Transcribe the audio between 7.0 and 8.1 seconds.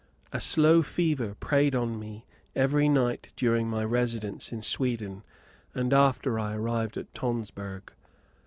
Tonsberg.